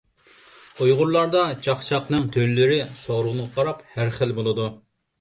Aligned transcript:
ئۇيغۇرلاردا 0.85 1.43
چاقچاقنىڭ 1.69 2.27
تۈرلىرى 2.39 2.83
سورۇنغا 3.05 3.49
قاراپ 3.55 3.89
ھەر 3.95 4.17
خىل 4.21 4.39
بولىدۇ. 4.43 4.73